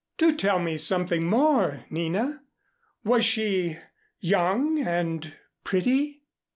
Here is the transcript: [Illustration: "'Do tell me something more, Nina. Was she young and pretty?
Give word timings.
[Illustration: 0.17 0.35
"'Do 0.35 0.41
tell 0.41 0.59
me 0.59 0.77
something 0.79 1.25
more, 1.27 1.85
Nina. 1.91 2.41
Was 3.03 3.23
she 3.23 3.77
young 4.19 4.79
and 4.79 5.35
pretty? 5.63 6.23